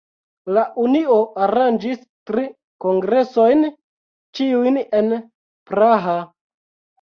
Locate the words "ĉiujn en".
4.41-5.13